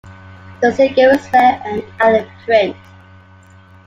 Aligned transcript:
The 0.63 0.71
single 0.71 1.11
is 1.11 1.31
rare 1.31 1.61
and 1.63 1.83
out 2.01 2.21
of 2.21 2.27
print. 2.43 2.75